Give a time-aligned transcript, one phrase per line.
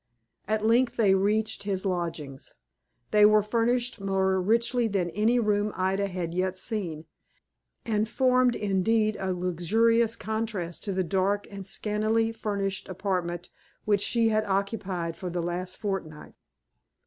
[0.47, 2.55] At length they reached his lodgings.
[3.11, 7.05] They were furnished more richly than any room Ida had yet seen;
[7.85, 13.49] and formed, indeed, a luxurious contrast to the dark and scantily furnished apartment
[13.85, 16.33] which she had occupied for the last fortnight.